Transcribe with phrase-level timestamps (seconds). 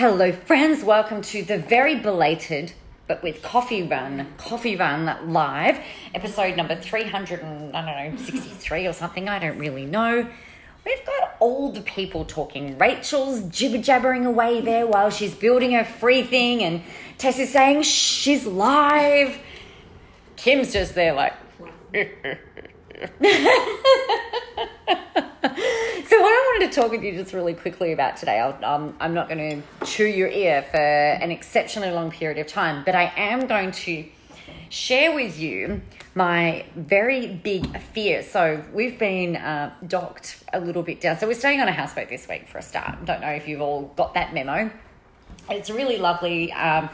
[0.00, 0.82] Hello, friends.
[0.82, 2.72] Welcome to the very belated,
[3.06, 5.78] but with coffee run, coffee run live,
[6.14, 9.28] episode number 300 and, I don't know, 63 or something.
[9.28, 10.26] I don't really know.
[10.86, 12.78] We've got all the people talking.
[12.78, 16.80] Rachel's jibber jabbering away there while she's building her free thing, and
[17.18, 19.38] Tess is saying she's live.
[20.36, 21.34] Kim's just there, like.
[26.10, 29.14] So, what I wanted to talk with you just really quickly about today, um, I'm
[29.14, 33.12] not going to chew your ear for an exceptionally long period of time, but I
[33.16, 34.04] am going to
[34.70, 35.82] share with you
[36.16, 38.24] my very big fear.
[38.24, 41.16] So, we've been uh, docked a little bit down.
[41.16, 43.04] So, we're staying on a houseboat this week for a start.
[43.04, 44.68] Don't know if you've all got that memo.
[45.48, 46.52] It's really lovely.
[46.52, 46.90] Um,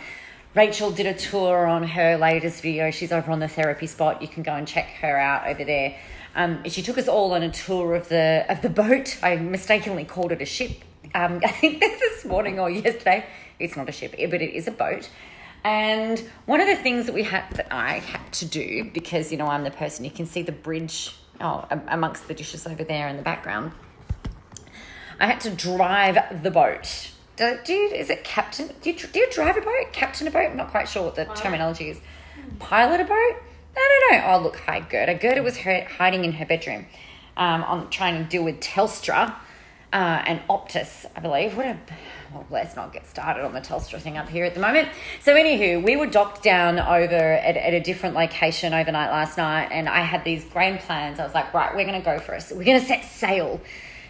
[0.55, 2.91] Rachel did a tour on her latest video.
[2.91, 4.21] She's over on the therapy spot.
[4.21, 5.97] You can go and check her out over there.
[6.37, 9.19] Um, she took us all on a tour of the of the boat.
[9.23, 10.83] I mistakenly called it a ship.
[11.15, 13.25] Um, I think that's this morning or yesterday.
[13.59, 15.09] It's not a ship, but it is a boat.
[15.65, 19.39] And one of the things that we had that I had to do because you
[19.39, 23.09] know I'm the person you can see the bridge oh, amongst the dishes over there
[23.09, 23.73] in the background.
[25.19, 27.13] I had to drive the boat.
[27.37, 28.71] Do, do you, is it captain?
[28.83, 29.93] Do you, do you drive a boat?
[29.93, 30.51] Captain a boat?
[30.51, 32.01] I'm not quite sure what the terminology is.
[32.59, 33.37] Pilot a boat?
[33.77, 34.33] I don't know.
[34.33, 35.15] Oh, look, hi, Gerda.
[35.15, 36.87] Gerda was hiding in her bedroom
[37.37, 39.35] um, on trying to deal with Telstra
[39.93, 41.57] uh, and Optus, I believe.
[41.57, 41.79] What a,
[42.33, 44.89] well, let's not get started on the Telstra thing up here at the moment.
[45.23, 49.69] So, anywho, we were docked down over at, at a different location overnight last night,
[49.71, 51.19] and I had these grand plans.
[51.19, 52.51] I was like, right, we're going to go for us.
[52.51, 53.61] We're going to set sail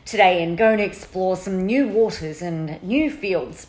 [0.04, 3.66] today and go and explore some new waters and new fields.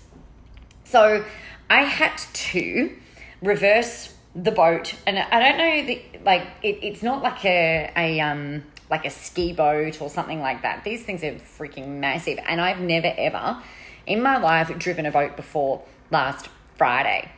[0.84, 1.26] So,
[1.70, 2.96] I had to
[3.42, 8.20] reverse the boat, and I don't know the like it, it's not like a a
[8.20, 10.84] um like a ski boat or something like that.
[10.84, 13.62] These things are freaking massive, and I've never ever
[14.06, 17.32] in my life driven a boat before last Friday.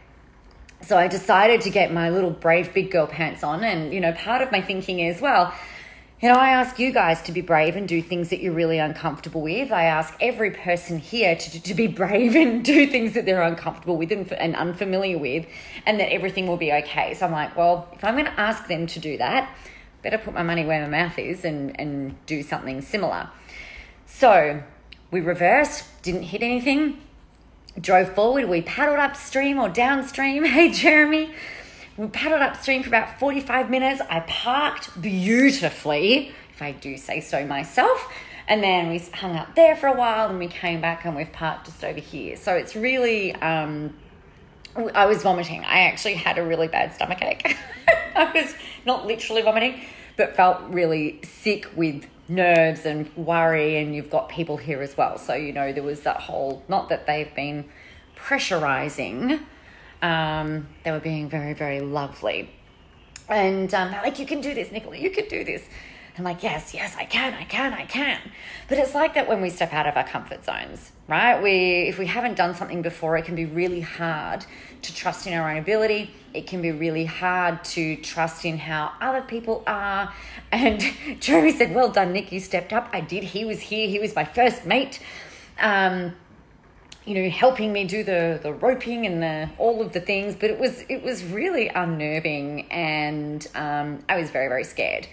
[0.81, 4.13] So I decided to get my little brave big girl pants on, and you know,
[4.13, 5.53] part of my thinking is well
[6.21, 8.77] you know, I ask you guys to be brave and do things that you're really
[8.77, 9.71] uncomfortable with.
[9.71, 13.95] I ask every person here to, to be brave and do things that they're uncomfortable
[13.95, 15.45] with and, and unfamiliar with,
[15.85, 17.13] and that everything will be okay.
[17.13, 19.55] So I'm like, well, if I'm going to ask them to do that,
[20.03, 23.29] better put my money where my mouth is and, and do something similar.
[24.05, 24.61] So
[25.11, 26.99] we reversed, didn't hit anything,
[27.79, 28.49] drove forward.
[28.49, 30.43] We paddled upstream or downstream.
[30.49, 31.31] Hey, Jeremy.
[31.99, 34.01] We paddled upstream for about 45 minutes.
[34.09, 38.09] I parked beautifully, if I do say so myself.
[38.47, 41.33] And then we hung out there for a while and we came back and we've
[41.33, 42.37] parked just over here.
[42.37, 43.93] So it's really, um,
[44.95, 45.65] I was vomiting.
[45.65, 47.57] I actually had a really bad stomach ache.
[48.15, 48.55] I was
[48.85, 49.81] not literally vomiting,
[50.15, 53.75] but felt really sick with nerves and worry.
[53.75, 55.17] And you've got people here as well.
[55.17, 57.65] So, you know, there was that whole, not that they've been
[58.15, 59.41] pressurizing
[60.01, 62.49] um, they were being very, very lovely.
[63.27, 65.63] And um, they're like, you can do this, Nicola, you can do this.
[66.19, 68.19] I'm like, yes, yes, I can, I can, I can.
[68.67, 71.41] But it's like that when we step out of our comfort zones, right?
[71.41, 74.45] We, if we haven't done something before, it can be really hard
[74.81, 76.11] to trust in our own ability.
[76.33, 80.13] It can be really hard to trust in how other people are.
[80.51, 80.83] And
[81.21, 82.89] Jeremy said, well done, Nick, you stepped up.
[82.91, 83.23] I did.
[83.23, 83.87] He was here.
[83.87, 84.99] He was my first mate.
[85.57, 86.15] Um,
[87.05, 90.35] you know, helping me do the the roping and the all of the things.
[90.35, 95.07] But it was it was really unnerving, and um, I was very very scared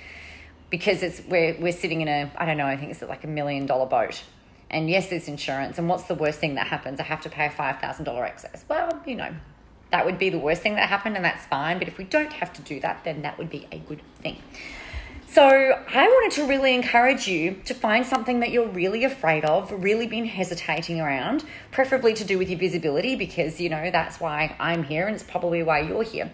[0.71, 3.29] because it's we're we're sitting in a I don't know I think it's like a
[3.29, 4.23] million dollar boat.
[4.69, 5.79] And yes, there's insurance.
[5.79, 6.99] And what's the worst thing that happens?
[6.99, 8.65] I have to pay a five thousand dollar excess.
[8.69, 9.33] Well, you know,
[9.93, 11.79] that would be the worst thing that happened, and that's fine.
[11.79, 14.43] But if we don't have to do that, then that would be a good thing.
[15.29, 19.71] So, I wanted to really encourage you to find something that you're really afraid of,
[19.71, 24.57] really been hesitating around, preferably to do with your visibility, because you know that's why
[24.59, 26.33] I'm here and it's probably why you're here.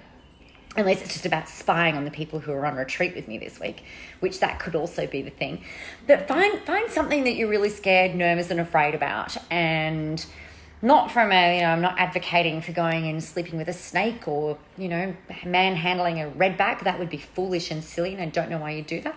[0.76, 3.58] Unless it's just about spying on the people who are on retreat with me this
[3.58, 3.82] week,
[4.20, 5.64] which that could also be the thing.
[6.06, 10.24] But find find something that you're really scared, nervous, and afraid about, and
[10.82, 14.27] not from a, you know, I'm not advocating for going and sleeping with a snake
[14.27, 15.15] or, you know,
[15.47, 16.83] manhandling a redback.
[16.83, 19.15] That would be foolish and silly, and I don't know why you do that.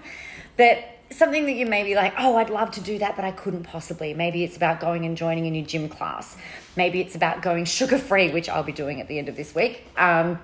[0.57, 3.31] But something that you may be like, oh, I'd love to do that, but I
[3.31, 4.13] couldn't possibly.
[4.13, 6.38] Maybe it's about going and joining a new gym class.
[6.75, 9.56] Maybe it's about going sugar free, which I'll be doing at the end of this
[9.56, 9.88] week.
[9.98, 10.40] Um,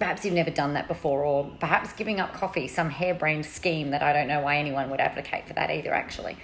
[0.00, 4.02] perhaps you've never done that before, or perhaps giving up coffee, some harebrained scheme that
[4.02, 6.36] I don't know why anyone would advocate for that either, actually.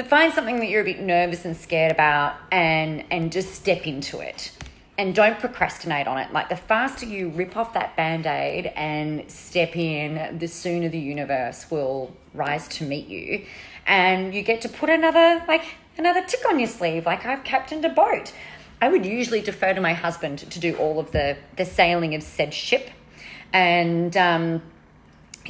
[0.00, 3.86] But find something that you're a bit nervous and scared about and and just step
[3.86, 4.50] into it.
[4.96, 6.32] And don't procrastinate on it.
[6.32, 11.70] Like the faster you rip off that band-aid and step in, the sooner the universe
[11.70, 13.44] will rise to meet you.
[13.86, 15.64] And you get to put another like
[15.98, 18.32] another tick on your sleeve, like I've captained a boat.
[18.80, 22.22] I would usually defer to my husband to do all of the, the sailing of
[22.22, 22.88] said ship.
[23.52, 24.62] And um,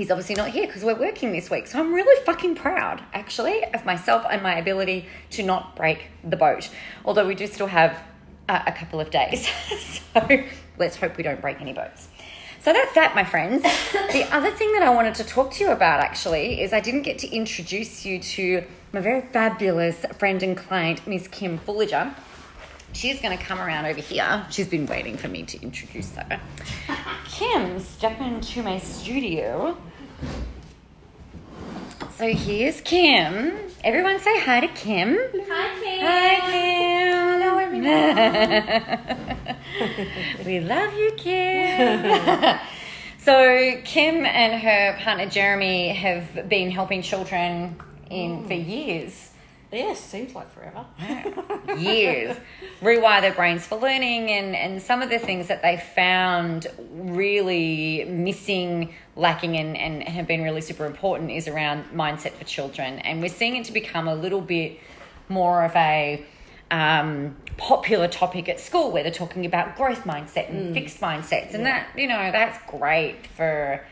[0.00, 1.67] he's obviously not here because we're working this week.
[1.67, 6.38] So I'm really fucking proud, actually, of myself and my ability to not break the
[6.38, 6.70] boat.
[7.05, 8.02] Although we do still have
[8.49, 9.47] a, a couple of days.
[10.14, 10.43] so
[10.79, 12.08] let's hope we don't break any boats.
[12.62, 13.62] So that's that, my friends.
[13.93, 17.03] the other thing that I wanted to talk to you about actually is I didn't
[17.03, 18.64] get to introduce you to
[18.94, 22.14] my very fabulous friend and client, Miss Kim Fullager.
[22.94, 24.46] She's going to come around over here.
[24.50, 26.41] She's been waiting for me to introduce her.
[27.26, 29.76] Kim, step into my studio.
[32.20, 33.56] So here's Kim.
[33.82, 35.19] Everyone say hi to Kim.
[35.49, 36.06] Hi, Kim.
[36.06, 37.40] Hi, Kim.
[37.40, 39.56] Hello, everyone.
[40.46, 42.58] we love you, Kim.
[43.19, 47.81] so Kim and her partner Jeremy have been helping children
[48.11, 48.46] in mm.
[48.46, 49.31] for years.
[49.72, 50.84] Yes, seems like forever.
[51.78, 52.37] years
[52.82, 58.05] rewire their brains for learning and and some of the things that they found really
[58.05, 63.20] missing lacking and, and have been really super important is around mindset for children and
[63.20, 64.78] we're seeing it to become a little bit
[65.28, 66.25] more of a
[66.70, 71.62] um, popular topic at school where they're talking about growth mindset and fixed mindsets and
[71.64, 71.84] Yeah.
[71.84, 73.84] that you know that's great for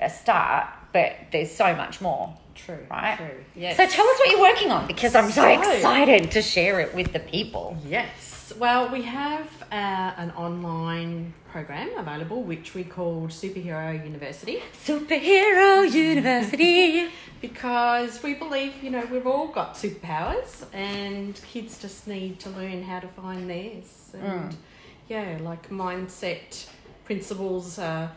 [0.00, 2.78] a start but there's so much more True.
[2.90, 3.44] right True.
[3.56, 3.76] Yes.
[3.76, 6.94] so tell us what you're working on because i'm so, So- excited to share it
[6.94, 8.39] with the people Yes.
[8.58, 14.62] Well, we have uh, an online program available which we call Superhero University.
[14.84, 17.08] Superhero university.
[17.40, 22.82] Because we believe, you know, we've all got superpowers and kids just need to learn
[22.82, 24.12] how to find theirs.
[24.12, 24.54] And
[25.08, 26.68] yeah, like mindset
[27.06, 28.12] principles are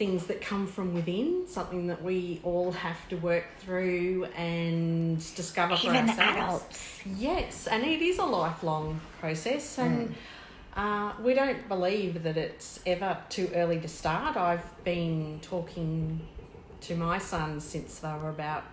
[0.00, 5.76] things that come from within, something that we all have to work through and discover
[5.76, 6.18] for ourselves.
[6.18, 10.14] adults Yes, and it is a lifelong process, and
[10.74, 14.38] uh, we don't believe that it's ever too early to start.
[14.38, 16.26] I've been talking
[16.80, 18.64] to my sons since they were about.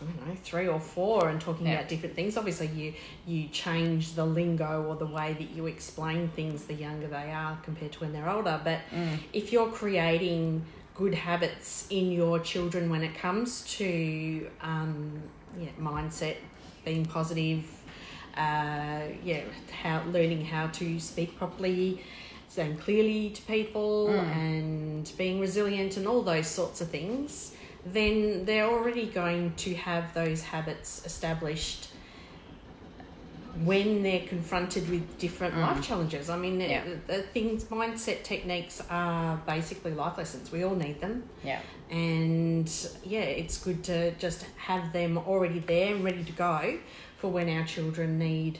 [0.00, 1.74] I don't know, three or four, and talking Yeah.
[1.76, 2.36] about different things.
[2.36, 2.92] Obviously, you
[3.26, 7.58] you change the lingo or the way that you explain things the younger they are
[7.62, 8.60] compared to when they're older.
[8.62, 8.80] But
[9.32, 10.64] if you're creating
[10.94, 15.22] good habits in your children when it comes to um,
[15.58, 16.36] yeah, mindset,
[16.84, 17.64] being positive,
[18.36, 19.40] uh, yeah,
[19.82, 22.02] how learning how to speak properly,
[22.48, 27.52] saying clearly to people, and being resilient, and all those sorts of things,
[27.92, 31.88] then they're already going to have those habits established
[33.64, 36.28] when they're confronted with different life challenges.
[36.28, 36.84] I mean, the, Yeah.
[36.84, 40.52] the, the things, mindset techniques are basically life lessons.
[40.52, 41.60] We all need them yeah
[41.90, 42.68] and
[43.04, 46.78] yeah, it's good to just have them already there and ready to go
[47.18, 48.58] for when our children need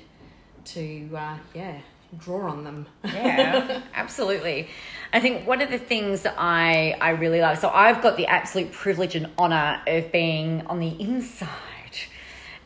[0.67, 1.79] to, uh, yeah,
[2.19, 2.87] draw on them.
[3.05, 4.69] yeah absolutely
[5.13, 8.27] i think one of the things that i i really love so i've got the
[8.27, 11.49] absolute privilege and honor of being on the inside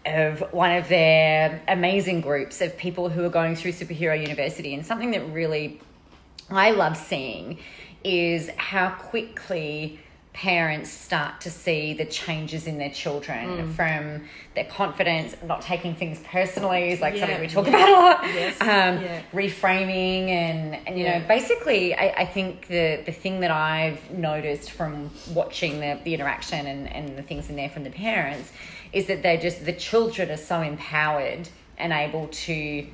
[0.06, 4.84] of one of their amazing groups of people who are going through superhero university and
[4.84, 5.80] something that really
[6.50, 7.58] I love seeing
[8.02, 10.00] is how quickly
[10.32, 14.22] parents start to see the changes in their children from
[14.54, 17.72] their confidence, not taking things personally is like Yeah, something we talk yeah.
[17.76, 18.34] about a lot.
[18.34, 19.22] Yes, Um, yeah.
[19.32, 24.70] reframing and, and you know, basically I, I think the, the thing that I've noticed
[24.70, 28.52] from watching the, the interaction and, and the things in there from the parents
[28.92, 32.86] is that they're just the children are so empowered and able to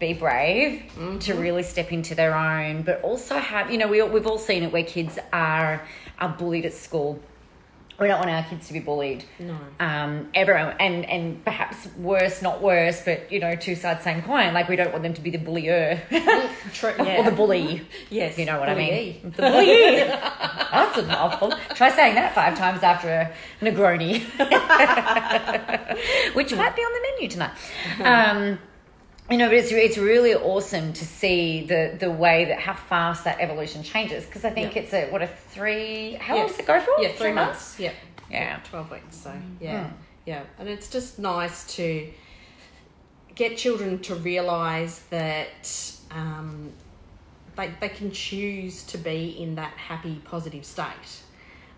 [0.00, 0.82] be brave
[1.20, 4.64] to really step into their own but also have you know we, we've all seen
[4.64, 5.80] it where kids are
[6.18, 7.18] are bullied at school
[8.00, 9.56] we don't want our kids to be bullied No.
[9.78, 14.52] um everyone and and perhaps worse not worse but you know two sides same coin
[14.52, 16.02] like we don't want them to be the bullier
[16.72, 18.36] True, or the bully Yes.
[18.36, 19.20] you know what I bully.
[19.22, 19.32] mean?
[19.36, 19.94] The bully.
[20.74, 21.52] That's a mouthful.
[21.74, 23.32] Try saying that five times after a
[23.64, 24.22] Negroni,
[26.34, 27.52] which might be on the menu tonight.
[28.02, 28.58] Um,
[29.30, 33.24] you know, but it's it's really awesome to see the the way that how fast
[33.24, 34.82] that evolution changes because I think Yeah.
[34.82, 36.14] it's a what a three.
[36.20, 36.40] How Yeah.
[36.42, 37.00] long does it go for?
[37.00, 37.78] Yeah, three months.
[37.78, 37.92] Yeah.
[38.30, 38.58] Yeah.
[38.70, 39.16] 12 weeks.
[39.16, 39.90] So, yeah.
[40.26, 40.42] Yeah.
[40.58, 42.10] And it's just nice to
[43.34, 46.72] get children to realize that um,
[47.56, 51.20] they, they can choose to be in that happy, positive state.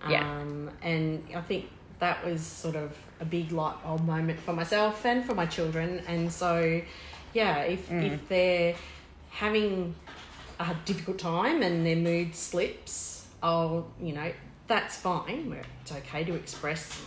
[0.08, 0.20] Yeah.
[0.40, 5.04] Um, and I think that was sort of a big light bulb moment for myself
[5.04, 6.02] and for my children.
[6.06, 6.80] And so,
[7.36, 8.74] yeah, if, if they're
[9.28, 9.94] having
[10.58, 14.32] a difficult time and their mood slips, I'll, you know,
[14.66, 15.54] that's fine.
[15.82, 16.98] It's okay to express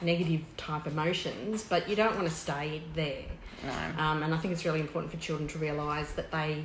[0.00, 3.24] negative type emotions, but you don't want to stay there.
[3.62, 4.02] No.
[4.02, 6.64] Um, and I think it's really important for children to realise that they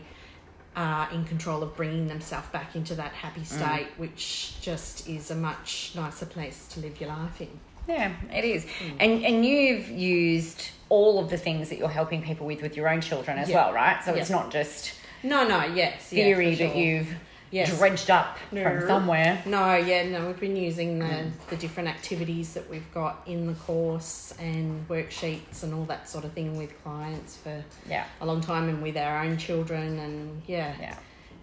[0.77, 5.35] are in control of bringing themselves back into that happy state, which just is a
[5.35, 7.59] much nicer place to live your life in.
[7.87, 8.65] Yeah, it is.
[8.65, 8.97] Hmm.
[8.99, 12.87] And and you've used all of the things that you're helping people with with your
[12.89, 13.55] own children as Yeah.
[13.65, 14.03] well, right?
[14.03, 16.11] So it's not just No, no, yes.
[16.13, 17.07] yeah, theory for that you've
[17.51, 17.77] Yes.
[17.77, 18.63] dredged up No.
[18.63, 19.39] from somewhere.
[19.45, 21.29] No, yeah, no, we've been using the, hmm.
[21.51, 26.25] the different activities that we've got in the course and worksheets and all that sort
[26.25, 28.05] of thing with clients for Yeah.
[28.21, 30.95] a long time and with our own children and yeah, Yeah.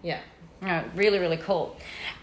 [0.02, 0.18] yeah.
[0.62, 1.76] No, really, really cool.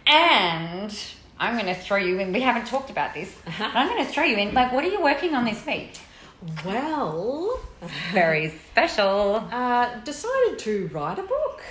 [0.05, 0.93] And
[1.39, 2.34] I'm going to throw you in.
[2.34, 3.34] We haven't talked about this.
[3.46, 4.53] But I'm going to throw you in.
[4.53, 6.00] Like, what are you working on this week?
[6.65, 7.60] Well,
[8.13, 9.48] Very special.
[9.51, 11.62] uh, decided to write a book.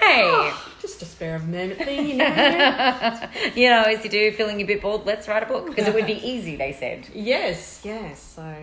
[0.00, 2.26] Hey, Just a spare of thing, you know.
[3.54, 5.94] you know, as you do, feeling a bit bored, let's write a book because it
[5.94, 6.56] would be easy.
[6.56, 7.06] They said.
[7.14, 8.20] yes, yes.
[8.36, 8.54] So,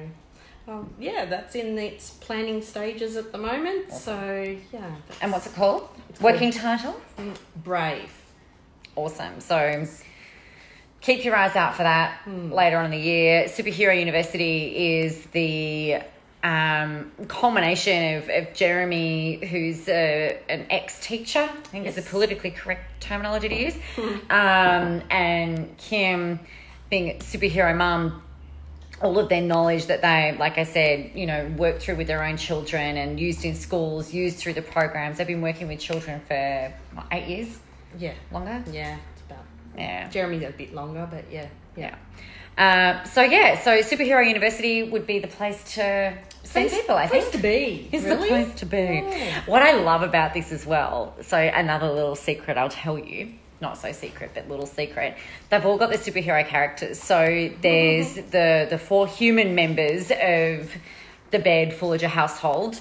[0.65, 3.91] well, yeah, that's in its planning stages at the moment.
[3.91, 5.87] So, yeah, And what's it called?
[6.09, 6.99] It's Working title.
[7.63, 8.11] brave.
[8.95, 9.39] Awesome.
[9.39, 9.85] So
[11.03, 13.45] keep your eyes out for that later on in the year.
[13.45, 15.97] Superhero University is the
[16.43, 22.51] um, culmination of, of Jeremy, who's a, an ex teacher, I think is the politically
[22.51, 23.75] correct terminology to use,
[24.29, 26.39] um, and Kim
[26.89, 28.21] being superhero mum.
[29.01, 32.23] All of their knowledge that they, like I said, you know, worked through with their
[32.23, 35.17] own children and used in schools, used through the programs.
[35.17, 37.59] They've been working with children for what, eight years,
[37.99, 38.63] Yeah, longer.
[38.71, 38.97] yeah.
[39.77, 40.09] Yeah.
[40.09, 41.95] Jeremy's a bit longer, but yeah, Yeah.
[42.57, 46.13] Uh, so yeah, so superhero university would be the place to
[46.43, 46.95] send Place- people.
[46.95, 47.89] I place think to be.
[47.91, 48.21] is really?
[48.21, 48.77] the place to be.
[48.77, 49.41] Yeah.
[49.47, 51.15] What I love about this as well.
[51.21, 53.33] So another little secret I'll tell you.
[53.59, 55.15] Not so secret, but little secret.
[55.49, 57.01] They've all got the superhero characters.
[57.01, 60.69] So there's the the four human members of
[61.33, 62.79] the Bed Fullager household.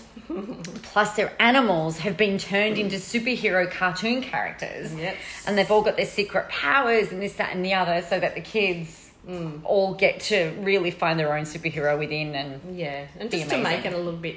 [0.83, 4.95] Plus, their animals have been turned into superhero cartoon characters.
[4.95, 5.17] Yes.
[5.47, 8.35] And they've all got their secret powers and this, that, and the other, so that
[8.35, 9.61] the kids mm.
[9.65, 12.35] all get to really find their own superhero within.
[12.35, 14.37] And Yeah, and just to make it a little bit,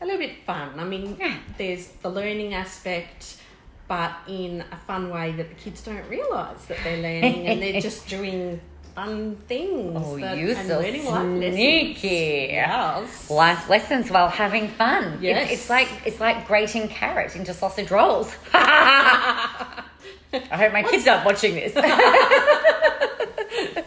[0.00, 0.80] a little bit fun.
[0.80, 1.36] I mean, Yeah.
[1.58, 3.36] there's the learning aspect,
[3.88, 7.80] but in a fun way that the kids don't realise that they're learning, and they're
[7.90, 8.60] just doing
[8.94, 10.02] fun things.
[10.04, 11.54] Oh, that, you and so learning life lessons.
[11.54, 12.48] sneaky.
[12.50, 13.30] Yes.
[13.30, 15.18] life lessons while having fun.
[15.20, 15.50] Yes.
[15.50, 18.32] it's like it's like grating carrot into sausage rolls.
[18.54, 19.84] I
[20.32, 21.72] hope my kids aren't watching this.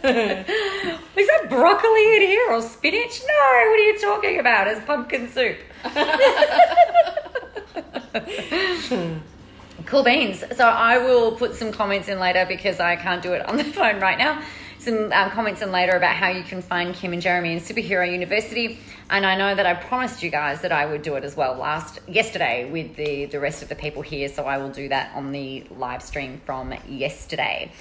[0.06, 3.20] Is that broccoli in here or spinach?
[3.20, 4.68] No, what are you talking about?
[4.68, 5.56] It's pumpkin soup.
[9.86, 10.44] cool beans.
[10.56, 13.64] So I will put some comments in later because I can't do it on the
[13.64, 14.40] phone right now.
[14.86, 18.08] Some um, comments in later about how you can find Kim and Jeremy in Superhero
[18.08, 18.78] University.
[19.10, 21.56] And I know that I promised you guys that I would do it as well
[21.56, 24.28] last yesterday with the the rest of the people here.
[24.28, 27.72] So I will do that on the live stream from yesterday.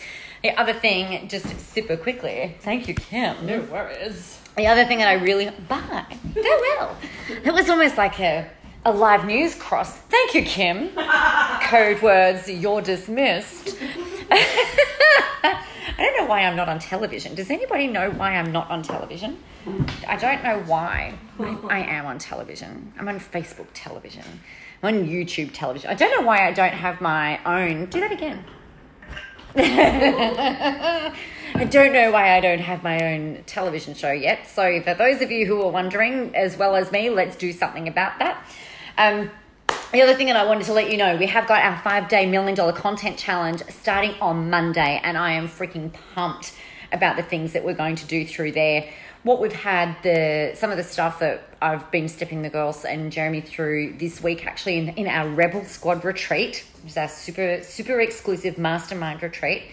[0.42, 3.46] The other thing, just super quickly, thank you, Kim.
[3.46, 4.40] No worries.
[4.58, 6.98] The other thing that I really bye farewell.
[7.30, 8.50] It was almost like a
[8.84, 9.96] a live news cross.
[9.96, 10.90] Thank you, Kim.
[11.62, 12.50] Code words.
[12.50, 13.76] You're dismissed.
[15.98, 17.36] I don't know why I'm not on television.
[17.36, 19.38] Does anybody know why I'm not on television?
[20.08, 21.18] I don't know why.
[21.40, 22.92] I, I am on television.
[23.00, 24.26] I'm on Facebook television.
[24.84, 25.90] I'm on YouTube television.
[25.90, 27.86] I don't know why I don't have my own.
[27.86, 28.44] Do that again.
[29.58, 31.14] I
[31.70, 34.48] don't know why I don't have my own television show yet.
[34.48, 37.88] So, for those of you who are wondering, as well as me, let's do something
[37.88, 38.46] about that.
[38.98, 39.32] Um,
[39.92, 42.10] the other thing that I wanted to let you know, we have got our five
[42.10, 46.54] day million dollar content challenge starting on Monday, and I am freaking pumped
[46.92, 48.90] about the things that we're going to do through there.
[49.24, 53.12] What we've had, the some of the stuff that I've been stepping the girls and
[53.12, 57.62] Jeremy through this week, actually in, in our Rebel Squad retreat, which is our super
[57.64, 59.64] super exclusive mastermind retreat.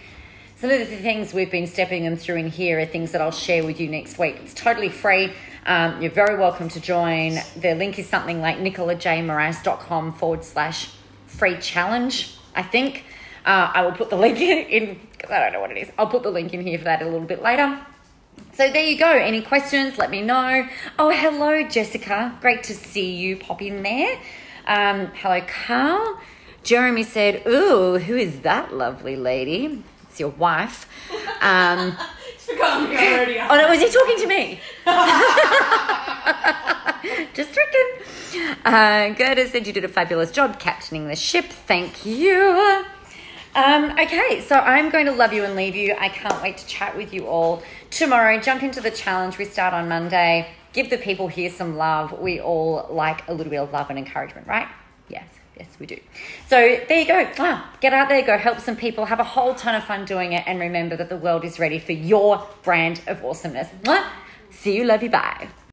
[0.55, 3.31] Some of the things we've been stepping them through in here are things that I'll
[3.31, 4.37] share with you next week.
[4.41, 5.33] It's totally free.
[5.65, 7.39] Um, you're very welcome to join.
[7.55, 10.89] The link is something like nicolajmoraz.com forward slash
[11.27, 13.05] free challenge, I think.
[13.45, 15.89] Uh, I will put the link in, because I don't know what it is.
[15.97, 17.79] I'll put the link in here for that a little bit later.
[18.53, 19.09] So there you go.
[19.09, 19.97] Any questions?
[19.97, 20.67] Let me know.
[20.99, 22.37] Oh, hello, Jessica.
[22.41, 24.19] Great to see you pop in there.
[24.67, 26.19] Um, hello, Carl.
[26.63, 29.83] Jeremy said, Ooh, who is that lovely lady?
[30.03, 30.87] It's your wife.
[31.41, 31.97] Um,
[32.53, 33.39] It's forgotten me already.
[33.39, 34.59] oh, no, was he talking to me?
[37.33, 37.89] Just tricking.
[38.65, 41.45] Uh, Gerda said you did a fabulous job captaining the ship.
[41.45, 42.85] Thank you.
[43.55, 45.95] Um, okay, so I'm going to love you and leave you.
[45.99, 48.39] I can't wait to chat with you all tomorrow.
[48.39, 49.37] Jump into the challenge.
[49.37, 50.49] We start on Monday.
[50.73, 52.19] Give the people here some love.
[52.19, 54.67] We all like a little bit of love and encouragement, right?
[55.07, 55.99] Yes, yes, we do.
[56.47, 57.29] So there you go.
[57.39, 60.33] Ah, get out there, go help some people, have a whole ton of fun doing
[60.33, 63.69] it, and remember that the world is ready for your brand of awesomeness.
[64.49, 65.49] See you, love you, bye.